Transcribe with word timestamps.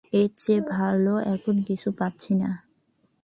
এর 0.13 0.29
চেয়ে 0.37 0.61
ভাল 0.71 1.03
এখন 1.33 1.55
কিছু 1.67 1.89
পাচ্ছি 1.99 2.31
না। 2.35 2.49